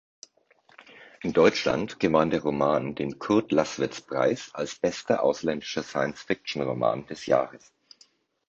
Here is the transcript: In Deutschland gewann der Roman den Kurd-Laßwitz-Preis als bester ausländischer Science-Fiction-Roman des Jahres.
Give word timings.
In 1.21 1.31
Deutschland 1.31 1.99
gewann 1.99 2.31
der 2.31 2.41
Roman 2.41 2.95
den 2.95 3.19
Kurd-Laßwitz-Preis 3.19 4.49
als 4.51 4.73
bester 4.79 5.21
ausländischer 5.21 5.83
Science-Fiction-Roman 5.83 7.05
des 7.05 7.27
Jahres. 7.27 7.71